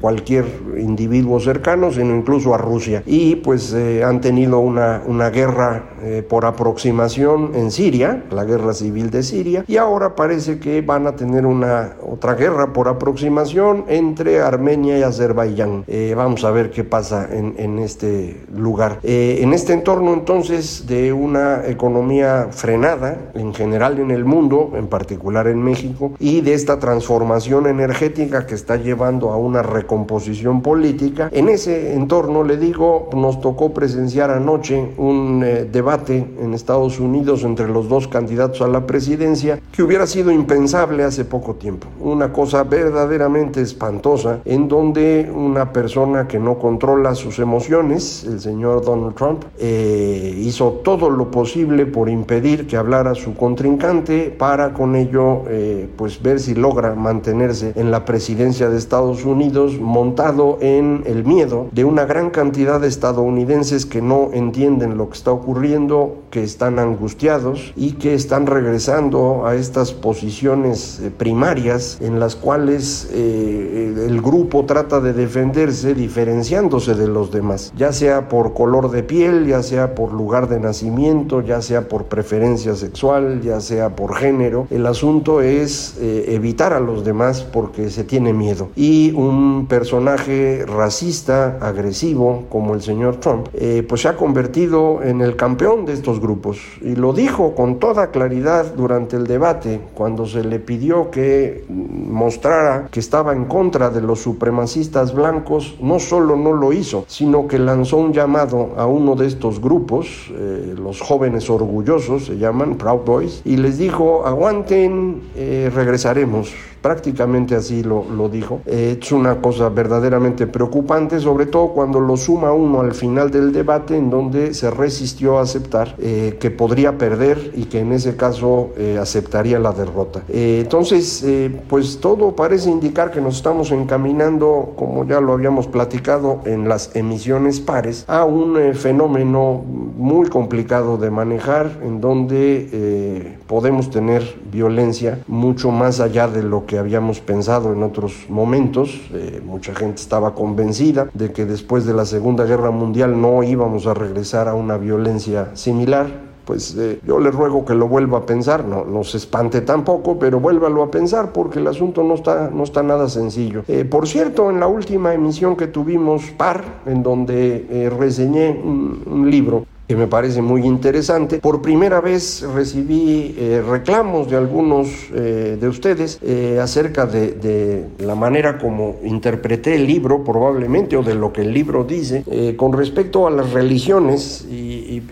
cualquier 0.00 0.44
individuo 0.78 1.40
cercano, 1.40 1.90
sino 1.90 2.14
incluso 2.14 2.54
a 2.54 2.58
Rusia. 2.58 3.02
Y 3.06 3.36
pues 3.36 3.74
han 3.74 4.20
tenido 4.20 4.60
una, 4.60 5.02
una 5.06 5.30
guerra 5.30 5.93
eh, 6.04 6.22
por 6.22 6.44
aproximación 6.44 7.52
en 7.54 7.70
Siria, 7.70 8.24
la 8.30 8.44
guerra 8.44 8.74
civil 8.74 9.10
de 9.10 9.22
Siria, 9.22 9.64
y 9.66 9.76
ahora 9.78 10.14
parece 10.14 10.58
que 10.58 10.82
van 10.82 11.06
a 11.06 11.16
tener 11.16 11.46
una 11.46 11.96
otra 12.06 12.34
guerra 12.34 12.72
por 12.72 12.88
aproximación 12.88 13.84
entre 13.88 14.40
Armenia 14.40 14.98
y 14.98 15.02
Azerbaiyán. 15.02 15.84
Eh, 15.86 16.14
vamos 16.16 16.44
a 16.44 16.50
ver 16.50 16.70
qué 16.70 16.84
pasa 16.84 17.28
en, 17.30 17.54
en 17.58 17.78
este 17.78 18.44
lugar. 18.54 18.98
en 19.02 19.52
este 19.52 19.72
entorno 19.72 20.12
entonces 20.14 20.86
de 20.86 21.12
una 21.12 21.66
economía 21.66 22.48
frenada 22.50 23.32
en 23.34 23.54
general 23.54 23.98
en 23.98 24.10
el 24.10 24.24
mundo, 24.24 24.72
en 24.76 24.86
particular 24.88 25.46
en 25.46 25.62
México, 25.62 26.12
y 26.18 26.40
de 26.40 26.54
esta 26.54 26.78
transformación 26.78 27.66
energética 27.66 28.46
que 28.46 28.54
está 28.54 28.76
llevando 28.76 29.30
a 29.30 29.36
una 29.36 29.62
recomposición 29.62 30.62
política. 30.62 31.28
En 31.32 31.48
ese 31.48 31.94
entorno, 31.94 32.44
le 32.44 32.56
digo, 32.56 33.08
nos 33.14 33.40
tocó 33.40 33.72
presenciar 33.72 34.30
anoche 34.30 34.92
un 34.96 35.42
eh, 35.44 35.64
debate 35.94 36.26
en 36.40 36.54
Estados 36.54 36.98
Unidos 36.98 37.44
entre 37.44 37.68
los 37.68 37.88
dos 37.88 38.08
candidatos 38.08 38.60
a 38.62 38.68
la 38.68 38.86
presidencia 38.86 39.60
que 39.70 39.82
hubiera 39.82 40.06
sido 40.06 40.32
impensable 40.32 41.04
hace 41.04 41.24
poco 41.24 41.54
tiempo. 41.54 41.86
Una 42.00 42.32
cosa 42.32 42.64
verdaderamente 42.64 43.60
espantosa 43.60 44.40
en 44.44 44.66
donde 44.66 45.30
una 45.32 45.72
persona 45.72 46.26
que 46.26 46.38
no 46.38 46.58
controla 46.58 47.14
sus 47.14 47.38
emociones, 47.38 48.24
el 48.24 48.40
señor 48.40 48.84
Donald 48.84 49.14
Trump, 49.14 49.44
eh, 49.58 50.34
hizo 50.36 50.80
todo 50.84 51.10
lo 51.10 51.30
posible 51.30 51.86
por 51.86 52.08
impedir 52.08 52.66
que 52.66 52.76
hablara 52.76 53.14
su 53.14 53.34
contrincante 53.34 54.34
para 54.36 54.72
con 54.72 54.96
ello 54.96 55.42
eh, 55.48 55.88
pues 55.96 56.20
ver 56.22 56.40
si 56.40 56.54
logra 56.54 56.94
mantenerse 56.94 57.72
en 57.76 57.90
la 57.90 58.04
presidencia 58.04 58.68
de 58.68 58.78
Estados 58.78 59.24
Unidos 59.24 59.78
montado 59.78 60.58
en 60.60 61.04
el 61.06 61.24
miedo 61.24 61.68
de 61.72 61.84
una 61.84 62.04
gran 62.04 62.30
cantidad 62.30 62.80
de 62.80 62.88
estadounidenses 62.88 63.86
que 63.86 64.02
no 64.02 64.30
entienden 64.32 64.96
lo 64.96 65.08
que 65.08 65.18
está 65.18 65.30
ocurriendo, 65.30 65.83
que 66.30 66.42
están 66.42 66.78
angustiados 66.78 67.72
y 67.76 67.92
que 67.92 68.14
están 68.14 68.46
regresando 68.46 69.46
a 69.46 69.54
estas 69.54 69.92
posiciones 69.92 71.00
eh, 71.00 71.10
primarias 71.16 71.98
en 72.00 72.18
las 72.18 72.36
cuales 72.36 73.08
eh, 73.12 73.94
el 74.08 74.20
grupo 74.20 74.64
trata 74.64 75.00
de 75.00 75.12
defenderse 75.12 75.94
diferenciándose 75.94 76.94
de 76.94 77.08
los 77.08 77.30
demás, 77.30 77.72
ya 77.76 77.92
sea 77.92 78.28
por 78.28 78.54
color 78.54 78.90
de 78.90 79.02
piel, 79.02 79.46
ya 79.46 79.62
sea 79.62 79.94
por 79.94 80.12
lugar 80.12 80.48
de 80.48 80.60
nacimiento, 80.60 81.40
ya 81.40 81.62
sea 81.62 81.88
por 81.88 82.04
preferencia 82.04 82.74
sexual, 82.74 83.40
ya 83.42 83.60
sea 83.60 83.94
por 83.96 84.14
género. 84.16 84.66
El 84.70 84.86
asunto 84.86 85.40
es 85.40 85.96
eh, 86.00 86.26
evitar 86.28 86.72
a 86.72 86.80
los 86.80 87.04
demás 87.04 87.42
porque 87.42 87.90
se 87.90 88.04
tiene 88.04 88.32
miedo. 88.32 88.68
Y 88.76 89.12
un 89.12 89.66
personaje 89.68 90.64
racista, 90.66 91.58
agresivo, 91.60 92.44
como 92.48 92.74
el 92.74 92.82
señor 92.82 93.16
Trump, 93.16 93.48
eh, 93.54 93.84
pues 93.88 94.02
se 94.02 94.08
ha 94.08 94.16
convertido 94.16 95.02
en 95.02 95.20
el 95.20 95.36
campeón 95.36 95.63
de 95.64 95.94
estos 95.94 96.20
grupos. 96.20 96.58
Y 96.82 96.94
lo 96.94 97.14
dijo 97.14 97.54
con 97.54 97.78
toda 97.78 98.10
claridad 98.10 98.74
durante 98.74 99.16
el 99.16 99.26
debate, 99.26 99.80
cuando 99.94 100.26
se 100.26 100.44
le 100.44 100.58
pidió 100.58 101.10
que 101.10 101.64
mostrara 101.70 102.88
que 102.90 103.00
estaba 103.00 103.32
en 103.32 103.46
contra 103.46 103.88
de 103.88 104.02
los 104.02 104.20
supremacistas 104.20 105.14
blancos, 105.14 105.76
no 105.80 106.00
solo 106.00 106.36
no 106.36 106.52
lo 106.52 106.74
hizo, 106.74 107.06
sino 107.08 107.48
que 107.48 107.58
lanzó 107.58 107.96
un 107.96 108.12
llamado 108.12 108.74
a 108.76 108.84
uno 108.86 109.14
de 109.14 109.26
estos 109.26 109.58
grupos, 109.58 110.30
eh, 110.32 110.74
los 110.76 111.00
jóvenes 111.00 111.48
orgullosos, 111.48 112.26
se 112.26 112.36
llaman 112.36 112.74
Proud 112.74 113.06
Boys, 113.06 113.40
y 113.46 113.56
les 113.56 113.78
dijo, 113.78 114.26
aguanten, 114.26 115.22
eh, 115.34 115.70
regresaremos 115.74 116.52
prácticamente 116.84 117.54
así 117.56 117.82
lo, 117.82 118.04
lo 118.04 118.28
dijo. 118.28 118.60
Eh, 118.66 118.98
es 119.00 119.10
una 119.10 119.40
cosa 119.40 119.70
verdaderamente 119.70 120.46
preocupante, 120.46 121.18
sobre 121.18 121.46
todo 121.46 121.68
cuando 121.68 121.98
lo 121.98 122.14
suma 122.18 122.52
uno 122.52 122.82
al 122.82 122.92
final 122.92 123.30
del 123.30 123.54
debate 123.54 123.96
en 123.96 124.10
donde 124.10 124.52
se 124.52 124.70
resistió 124.70 125.38
a 125.38 125.42
aceptar 125.44 125.94
eh, 125.98 126.36
que 126.38 126.50
podría 126.50 126.98
perder 126.98 127.52
y 127.56 127.64
que 127.64 127.80
en 127.80 127.92
ese 127.92 128.16
caso 128.16 128.74
eh, 128.76 128.98
aceptaría 129.00 129.58
la 129.58 129.72
derrota. 129.72 130.24
entonces, 130.28 131.24
pues 131.68 132.00
todo 132.00 132.36
parece 132.36 132.68
indicar 132.68 133.10
que 133.10 133.22
nos 133.22 133.36
estamos 133.36 133.70
encaminando, 133.70 134.74
como 134.76 135.06
ya 135.06 135.22
lo 135.22 135.32
habíamos 135.32 135.66
platicado 135.66 136.40
en 136.44 136.68
las 136.68 136.94
emisiones 136.94 137.60
pares, 137.60 138.04
a 138.08 138.26
un 138.26 138.74
fenómeno 138.74 139.64
muy 139.96 140.28
complicado 140.28 140.98
de 140.98 141.10
manejar 141.10 141.80
en 141.82 142.02
donde 142.02 143.38
podemos 143.46 143.88
tener 143.88 144.22
violencia 144.52 145.20
mucho 145.26 145.70
más 145.70 146.00
allá 146.00 146.28
de 146.28 146.42
lo 146.42 146.66
que 146.66 146.73
habíamos 146.78 147.20
pensado 147.20 147.72
en 147.72 147.82
otros 147.82 148.26
momentos. 148.28 149.00
Eh, 149.12 149.42
mucha 149.44 149.74
gente 149.74 150.00
estaba 150.00 150.34
convencida 150.34 151.08
de 151.14 151.32
que 151.32 151.44
después 151.44 151.86
de 151.86 151.94
la 151.94 152.04
Segunda 152.04 152.44
Guerra 152.44 152.70
Mundial 152.70 153.20
no 153.20 153.42
íbamos 153.42 153.86
a 153.86 153.94
regresar 153.94 154.48
a 154.48 154.54
una 154.54 154.76
violencia 154.76 155.50
similar 155.54 156.34
pues 156.44 156.76
eh, 156.78 157.00
yo 157.06 157.18
le 157.20 157.30
ruego 157.30 157.64
que 157.64 157.74
lo 157.74 157.88
vuelva 157.88 158.18
a 158.18 158.26
pensar, 158.26 158.66
no, 158.66 158.84
no 158.84 159.02
se 159.02 159.16
espante 159.16 159.62
tampoco, 159.62 160.18
pero 160.18 160.40
vuélvalo 160.40 160.82
a 160.82 160.90
pensar 160.90 161.32
porque 161.32 161.58
el 161.58 161.66
asunto 161.66 162.02
no 162.02 162.12
está, 162.12 162.50
no 162.50 162.64
está 162.64 162.82
nada 162.82 163.08
sencillo. 163.08 163.64
Eh, 163.66 163.86
por 163.86 164.06
cierto, 164.06 164.50
en 164.50 164.60
la 164.60 164.66
última 164.66 165.14
emisión 165.14 165.56
que 165.56 165.68
tuvimos 165.68 166.24
par, 166.32 166.82
en 166.84 167.02
donde 167.02 167.90
reseñé 167.98 168.60
un 168.62 169.30
libro 169.30 169.64
que 169.86 169.96
me 169.96 170.06
parece 170.06 170.40
muy 170.40 170.64
interesante. 170.64 171.38
Por 171.38 171.60
primera 171.60 172.00
vez 172.00 172.42
recibí 172.54 173.34
eh, 173.38 173.62
reclamos 173.68 174.30
de 174.30 174.36
algunos 174.36 174.88
eh, 175.12 175.58
de 175.60 175.68
ustedes 175.68 176.18
eh, 176.22 176.58
acerca 176.60 177.06
de, 177.06 177.84
la 177.98 178.14
manera 178.14 178.58
como 178.58 178.96
interpreté 179.04 179.74
el 179.74 179.86
libro, 179.86 180.24
probablemente, 180.24 180.96
o 180.96 181.02
de 181.02 181.14
lo 181.14 181.32
que 181.32 181.42
el 181.42 181.52
libro 181.52 181.84
dice, 181.84 182.24
con 182.56 182.72
respecto 182.72 183.26
a 183.26 183.30
las 183.30 183.52
religiones 183.52 184.46
y 184.50 185.02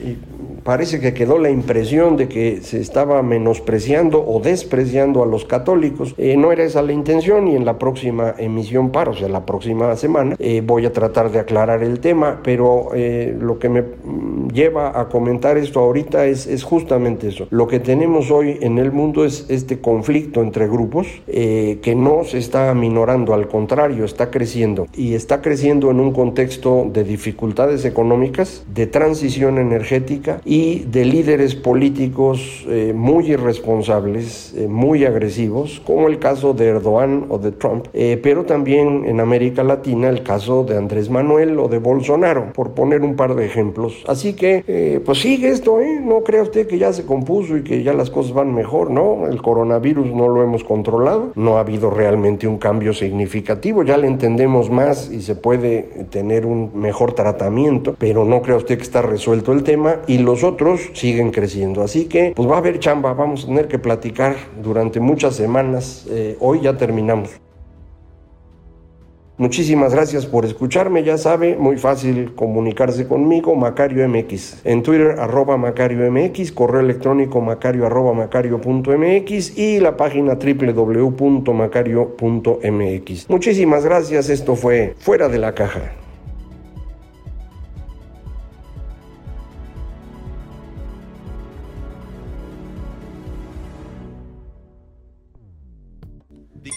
parece 0.62 1.00
que 1.00 1.14
quedó 1.14 1.38
la 1.38 1.50
impresión 1.50 2.16
de 2.16 2.28
que 2.28 2.60
se 2.62 2.80
estaba 2.80 3.22
menospreciando 3.22 4.24
o 4.24 4.40
despreciando 4.40 5.22
a 5.22 5.26
los 5.26 5.44
católicos. 5.44 6.14
Eh, 6.18 6.36
no 6.36 6.52
era 6.52 6.64
esa 6.64 6.82
la 6.82 6.92
intención 6.92 7.48
y 7.48 7.56
en 7.56 7.64
la 7.64 7.78
próxima 7.78 8.34
emisión 8.38 8.90
para, 8.90 9.10
o 9.10 9.14
sea, 9.14 9.28
la 9.28 9.46
próxima 9.46 9.94
semana, 9.96 10.36
eh, 10.38 10.62
voy 10.64 10.86
a 10.86 10.92
tratar 10.92 11.30
de 11.30 11.38
aclarar 11.38 11.82
el 11.82 12.00
tema, 12.00 12.40
pero 12.42 12.90
eh, 12.94 13.36
lo 13.38 13.58
que 13.58 13.68
me, 13.68 13.84
lleva 14.52 14.98
a 14.98 15.08
comentar 15.08 15.56
esto 15.56 15.80
ahorita 15.80 16.26
es, 16.26 16.46
es 16.46 16.62
justamente 16.62 17.28
eso. 17.28 17.46
Lo 17.50 17.66
que 17.66 17.80
tenemos 17.80 18.30
hoy 18.30 18.58
en 18.60 18.78
el 18.78 18.92
mundo 18.92 19.24
es 19.24 19.46
este 19.48 19.80
conflicto 19.80 20.42
entre 20.42 20.68
grupos 20.68 21.06
que 21.26 21.94
no 21.96 22.24
se 22.24 22.38
está 22.38 22.70
aminorando, 22.70 23.34
al 23.34 23.48
contrario, 23.48 24.04
está 24.04 24.30
creciendo 24.30 24.86
y 24.94 25.14
está 25.14 25.40
creciendo 25.40 25.90
en 25.90 26.00
un 26.00 26.12
contexto 26.12 26.88
de 26.92 27.04
dificultades 27.04 27.84
económicas, 27.84 28.64
de 28.72 28.86
transición 28.86 29.58
energética 29.58 30.40
de 30.52 31.04
líderes 31.04 31.54
políticos 31.54 32.66
eh, 32.68 32.92
muy 32.94 33.30
irresponsables, 33.30 34.52
eh, 34.54 34.68
muy 34.68 35.04
agresivos, 35.06 35.80
como 35.86 36.08
el 36.08 36.18
caso 36.18 36.52
de 36.52 36.66
Erdogan 36.66 37.26
o 37.30 37.38
de 37.38 37.52
Trump, 37.52 37.86
pero 38.22 38.44
también 38.44 39.04
en 39.06 39.20
América 39.20 39.64
Latina 39.64 40.08
el 40.08 40.22
caso 40.22 40.64
de 40.64 40.76
Andrés 40.76 41.08
Manuel 41.08 41.58
o 41.58 41.68
de 41.68 41.78
Bolsonaro, 41.78 42.52
por 42.52 42.72
poner 42.72 43.02
un 43.02 43.16
par 43.16 43.34
de 43.34 43.46
ejemplos. 43.46 44.04
Así 44.06 44.34
que, 44.34 45.00
pues 45.04 45.20
sigue 45.20 45.48
esto, 45.48 45.80
¿eh? 45.80 46.00
No 46.02 46.22
crea 46.22 46.42
usted 46.42 46.66
que 46.66 46.78
ya 46.78 46.92
se 46.92 47.04
compuso 47.04 47.56
y 47.56 47.62
que 47.62 47.82
ya 47.82 47.92
las 47.92 48.10
cosas 48.10 48.34
van 48.34 48.54
mejor, 48.54 48.90
¿no? 48.90 49.26
El 49.26 49.40
coronavirus 49.40 50.12
no 50.12 50.28
lo 50.28 50.42
hemos 50.42 50.64
controlado, 50.64 51.32
no 51.34 51.56
ha 51.56 51.60
habido 51.60 51.90
realmente 51.90 52.46
un 52.46 52.58
cambio 52.58 52.92
significativo, 52.92 53.82
ya 53.82 53.96
le 53.96 54.06
entendemos 54.06 54.70
más 54.70 55.10
y 55.10 55.22
se 55.22 55.34
puede 55.34 55.82
tener 56.10 56.46
un 56.46 56.70
mejor 56.74 57.14
tratamiento, 57.14 57.94
pero 57.98 58.24
no 58.24 58.42
crea 58.42 58.56
usted 58.56 58.76
que 58.76 58.82
está 58.82 59.02
resuelto 59.02 59.52
el 59.52 59.62
tema 59.62 59.96
y 60.06 60.18
los 60.18 60.41
otros 60.44 60.90
siguen 60.92 61.30
creciendo. 61.30 61.82
Así 61.82 62.06
que, 62.06 62.32
pues 62.34 62.48
va 62.48 62.56
a 62.56 62.58
haber 62.58 62.78
chamba, 62.78 63.14
vamos 63.14 63.44
a 63.44 63.46
tener 63.46 63.68
que 63.68 63.78
platicar 63.78 64.36
durante 64.62 65.00
muchas 65.00 65.36
semanas. 65.36 66.06
Eh, 66.10 66.36
hoy 66.40 66.60
ya 66.60 66.76
terminamos. 66.76 67.30
Muchísimas 69.38 69.94
gracias 69.94 70.26
por 70.26 70.44
escucharme, 70.44 71.02
ya 71.04 71.16
sabe, 71.18 71.56
muy 71.56 71.78
fácil 71.78 72.34
comunicarse 72.34 73.08
conmigo, 73.08 73.56
Macario 73.56 74.06
MX. 74.06 74.60
En 74.64 74.82
Twitter, 74.82 75.16
arroba 75.18 75.56
Macario 75.56 76.12
MX, 76.12 76.52
correo 76.52 76.80
electrónico 76.80 77.40
macario 77.40 77.86
arroba 77.86 78.12
macario.mx 78.12 79.58
y 79.58 79.80
la 79.80 79.96
página 79.96 80.34
www.macario.mx. 80.34 83.30
Muchísimas 83.30 83.84
gracias, 83.84 84.28
esto 84.28 84.54
fue 84.54 84.94
Fuera 84.98 85.28
de 85.28 85.38
la 85.38 85.54
Caja. 85.54 86.01